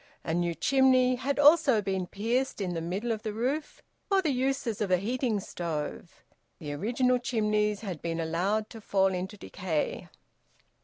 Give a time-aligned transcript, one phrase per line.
[0.23, 4.31] A new chimney had also been pierced in the middle of the roof, for the
[4.31, 6.23] uses of a heating stove.
[6.57, 10.09] The original chimneys had been allowed to fall into decay.